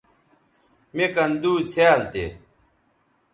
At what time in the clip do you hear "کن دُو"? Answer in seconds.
1.15-1.53